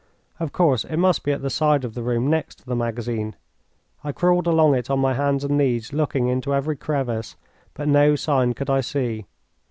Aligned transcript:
Of 0.39 0.51
course, 0.51 0.83
it 0.83 0.97
must 0.97 1.21
be 1.23 1.31
at 1.31 1.43
the 1.43 1.51
side 1.51 1.85
of 1.85 1.93
the 1.93 2.01
room 2.01 2.27
next 2.27 2.55
to 2.55 2.65
the 2.65 2.75
magazine. 2.75 3.35
I 4.03 4.11
crawled 4.11 4.47
along 4.47 4.73
it 4.73 4.89
on 4.89 4.97
my 4.97 5.13
hands 5.13 5.43
and 5.43 5.59
knees, 5.59 5.93
looking 5.93 6.27
into 6.27 6.55
every 6.55 6.75
crevice, 6.75 7.35
but 7.75 7.87
no 7.87 8.15
sign 8.15 8.53
could 8.55 8.67
I 8.67 8.81
see. 8.81 9.27